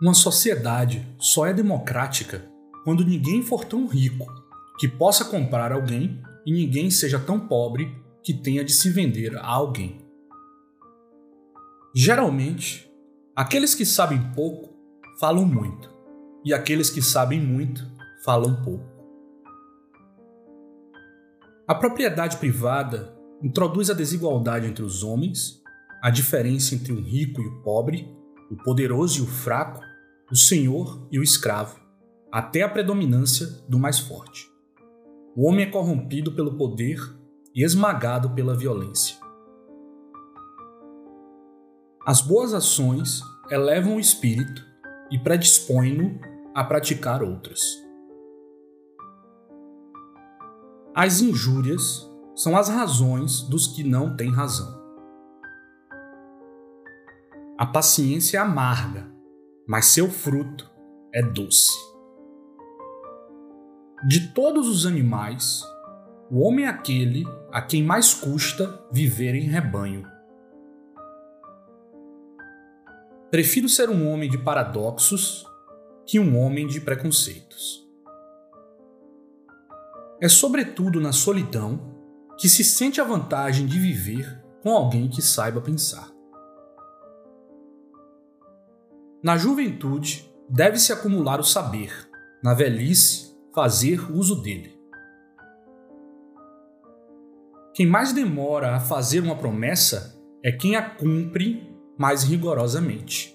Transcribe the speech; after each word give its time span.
Uma 0.00 0.12
sociedade 0.12 1.06
só 1.18 1.46
é 1.46 1.52
democrática 1.52 2.50
quando 2.84 3.04
ninguém 3.04 3.42
for 3.42 3.64
tão 3.64 3.86
rico 3.86 4.26
que 4.78 4.88
possa 4.88 5.24
comprar 5.24 5.72
alguém 5.72 6.20
e 6.44 6.52
ninguém 6.52 6.90
seja 6.90 7.18
tão 7.18 7.38
pobre 7.38 7.94
que 8.22 8.34
tenha 8.34 8.64
de 8.64 8.72
se 8.72 8.90
vender 8.90 9.36
a 9.36 9.46
alguém. 9.46 10.04
Geralmente, 11.94 12.90
aqueles 13.36 13.74
que 13.74 13.86
sabem 13.86 14.32
pouco 14.32 14.74
falam 15.20 15.46
muito, 15.46 15.88
e 16.44 16.52
aqueles 16.52 16.90
que 16.90 17.00
sabem 17.00 17.40
muito 17.40 17.88
falam 18.24 18.62
pouco. 18.62 18.84
A 21.68 21.74
propriedade 21.74 22.36
privada 22.38 23.16
introduz 23.42 23.90
a 23.90 23.94
desigualdade 23.94 24.66
entre 24.66 24.82
os 24.82 25.04
homens, 25.04 25.62
a 26.02 26.10
diferença 26.10 26.74
entre 26.74 26.92
o 26.92 27.00
rico 27.00 27.40
e 27.40 27.46
o 27.46 27.62
pobre, 27.62 28.12
o 28.54 28.56
poderoso 28.56 29.18
e 29.18 29.22
o 29.22 29.26
fraco, 29.26 29.80
o 30.30 30.36
senhor 30.36 31.06
e 31.10 31.18
o 31.18 31.22
escravo, 31.22 31.78
até 32.32 32.62
a 32.62 32.68
predominância 32.68 33.46
do 33.68 33.78
mais 33.78 33.98
forte. 33.98 34.48
O 35.36 35.48
homem 35.48 35.66
é 35.66 35.70
corrompido 35.70 36.32
pelo 36.32 36.56
poder 36.56 36.98
e 37.52 37.64
esmagado 37.64 38.30
pela 38.30 38.56
violência. 38.56 39.16
As 42.06 42.20
boas 42.20 42.54
ações 42.54 43.20
elevam 43.50 43.96
o 43.96 44.00
espírito 44.00 44.64
e 45.10 45.18
predispõem-no 45.18 46.20
a 46.54 46.62
praticar 46.62 47.22
outras. 47.22 47.60
As 50.94 51.20
injúrias 51.20 52.08
são 52.36 52.56
as 52.56 52.68
razões 52.68 53.42
dos 53.42 53.66
que 53.66 53.82
não 53.82 54.16
têm 54.16 54.30
razão. 54.30 54.83
A 57.56 57.64
paciência 57.64 58.38
é 58.38 58.40
amarga, 58.40 59.08
mas 59.64 59.86
seu 59.86 60.10
fruto 60.10 60.68
é 61.14 61.22
doce. 61.22 61.72
De 64.08 64.32
todos 64.34 64.68
os 64.68 64.84
animais, 64.84 65.62
o 66.28 66.40
homem 66.40 66.64
é 66.64 66.68
aquele 66.68 67.24
a 67.52 67.62
quem 67.62 67.80
mais 67.80 68.12
custa 68.12 68.84
viver 68.90 69.36
em 69.36 69.42
rebanho. 69.42 70.04
Prefiro 73.30 73.68
ser 73.68 73.88
um 73.88 74.10
homem 74.10 74.28
de 74.28 74.36
paradoxos 74.36 75.46
que 76.04 76.18
um 76.18 76.36
homem 76.36 76.66
de 76.66 76.80
preconceitos. 76.80 77.88
É 80.20 80.28
sobretudo 80.28 81.00
na 81.00 81.12
solidão 81.12 81.94
que 82.36 82.48
se 82.48 82.64
sente 82.64 83.00
a 83.00 83.04
vantagem 83.04 83.64
de 83.64 83.78
viver 83.78 84.42
com 84.60 84.70
alguém 84.70 85.08
que 85.08 85.22
saiba 85.22 85.60
pensar. 85.60 86.13
Na 89.24 89.38
juventude, 89.38 90.30
deve-se 90.50 90.92
acumular 90.92 91.40
o 91.40 91.42
saber, 91.42 91.90
na 92.42 92.52
velhice, 92.52 93.34
fazer 93.54 94.12
uso 94.12 94.42
dele. 94.42 94.78
Quem 97.72 97.86
mais 97.86 98.12
demora 98.12 98.76
a 98.76 98.80
fazer 98.80 99.20
uma 99.20 99.34
promessa 99.34 100.22
é 100.44 100.52
quem 100.52 100.76
a 100.76 100.82
cumpre 100.82 101.74
mais 101.96 102.22
rigorosamente. 102.22 103.34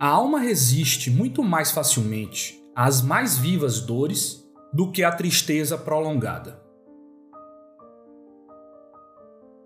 A 0.00 0.08
alma 0.08 0.40
resiste 0.40 1.10
muito 1.10 1.44
mais 1.44 1.70
facilmente 1.70 2.58
às 2.74 3.02
mais 3.02 3.36
vivas 3.36 3.80
dores 3.80 4.50
do 4.72 4.90
que 4.90 5.04
à 5.04 5.12
tristeza 5.12 5.76
prolongada. 5.76 6.58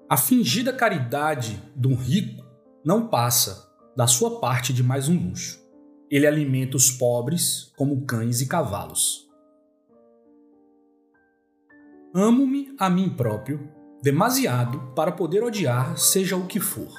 A 0.09 0.17
fingida 0.17 0.73
caridade 0.73 1.63
do 1.77 1.95
rico 1.95 2.51
não 2.85 3.09
passa 3.09 3.70
da 4.01 4.07
sua 4.07 4.41
parte 4.41 4.73
de 4.73 4.83
mais 4.83 5.11
um 5.11 5.29
luxo 5.29 5.61
ele 6.11 6.27
alimenta 6.27 6.75
os 6.75 6.91
pobres 6.91 7.71
como 7.77 8.07
cães 8.07 8.41
e 8.41 8.47
cavalos. 8.47 9.29
Amo-me 12.15 12.75
a 12.79 12.89
mim 12.89 13.11
próprio 13.11 13.71
demasiado 14.03 14.95
para 14.95 15.13
poder 15.13 15.45
odiar 15.45 15.99
seja 15.99 16.35
o 16.35 16.47
que 16.47 16.59
for. 16.59 16.91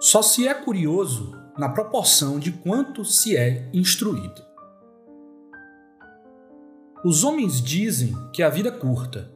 Só 0.00 0.22
se 0.22 0.48
é 0.48 0.54
curioso 0.54 1.32
na 1.58 1.68
proporção 1.68 2.38
de 2.38 2.52
quanto 2.52 3.04
se 3.04 3.36
é 3.36 3.68
instruído. 3.70 4.42
Os 7.04 7.22
homens 7.22 7.60
dizem 7.60 8.14
que 8.32 8.42
a 8.42 8.48
vida 8.48 8.70
é 8.70 8.72
curta, 8.72 9.30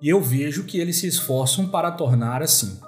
e 0.00 0.08
eu 0.08 0.20
vejo 0.20 0.62
que 0.66 0.78
eles 0.78 0.98
se 0.98 1.08
esforçam 1.08 1.66
para 1.68 1.90
tornar 1.90 2.42
assim. 2.42 2.78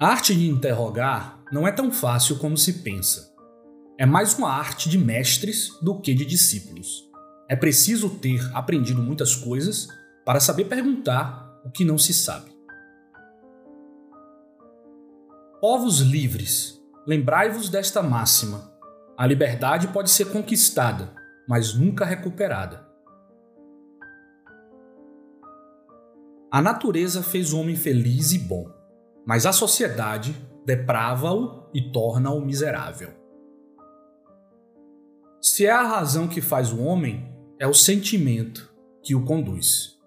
A 0.00 0.10
arte 0.10 0.32
de 0.32 0.48
interrogar 0.48 1.42
não 1.50 1.66
é 1.66 1.72
tão 1.72 1.90
fácil 1.90 2.38
como 2.38 2.56
se 2.56 2.84
pensa. 2.84 3.34
É 3.98 4.06
mais 4.06 4.38
uma 4.38 4.48
arte 4.48 4.88
de 4.88 4.96
mestres 4.96 5.70
do 5.82 6.00
que 6.00 6.14
de 6.14 6.24
discípulos. 6.24 7.10
É 7.48 7.56
preciso 7.56 8.08
ter 8.08 8.40
aprendido 8.54 9.02
muitas 9.02 9.34
coisas 9.34 9.88
para 10.24 10.38
saber 10.38 10.66
perguntar 10.66 11.60
o 11.64 11.70
que 11.72 11.84
não 11.84 11.98
se 11.98 12.14
sabe. 12.14 12.48
Povos 15.60 15.98
livres, 15.98 16.80
lembrai-vos 17.04 17.68
desta 17.68 18.00
máxima: 18.00 18.72
a 19.16 19.26
liberdade 19.26 19.88
pode 19.88 20.10
ser 20.10 20.26
conquistada, 20.26 21.12
mas 21.48 21.74
nunca 21.74 22.04
recuperada. 22.04 22.86
A 26.52 26.62
natureza 26.62 27.20
fez 27.20 27.52
o 27.52 27.58
homem 27.58 27.74
feliz 27.74 28.30
e 28.30 28.38
bom 28.38 28.77
mas 29.28 29.44
a 29.44 29.52
sociedade 29.52 30.34
deprava-o 30.64 31.68
e 31.74 31.92
torna-o 31.92 32.40
miserável. 32.40 33.12
Se 35.38 35.66
é 35.66 35.70
a 35.70 35.86
razão 35.86 36.26
que 36.26 36.40
faz 36.40 36.72
o 36.72 36.80
homem, 36.82 37.30
é 37.58 37.66
o 37.66 37.74
sentimento 37.74 38.74
que 39.02 39.14
o 39.14 39.26
conduz. 39.26 39.97